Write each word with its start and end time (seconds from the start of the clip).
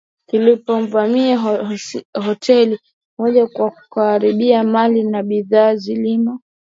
kilipovamia 0.29 1.65
hoteli 2.25 2.79
moja 3.19 3.43
na 3.59 3.71
kuharibu 3.89 4.67
mali 4.69 5.03
na 5.03 5.23
bidhaa 5.23 5.75
zilimo 5.75 6.39